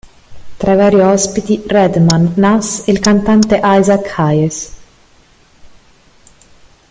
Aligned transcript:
Tra 0.61 0.71
i 0.75 0.77
vari 0.77 1.01
ospiti 1.07 1.57
Redman, 1.75 2.25
Nas 2.45 2.69
e 2.87 2.91
il 2.93 2.97
cantante 2.99 3.61
Isaac 3.63 4.11
Hayes. 4.17 4.59